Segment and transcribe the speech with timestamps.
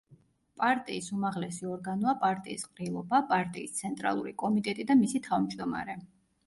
[0.61, 6.03] პარტიის უმაღლესი ორგანოა პარტიის ყრილობა, პარტიის ცენტრალური კომიტეტი და მისი თავმჯდომარე.